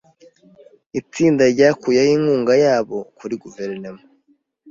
[0.99, 4.03] Itsinda ryakuyeho inkunga yabo kuri Guverinoma.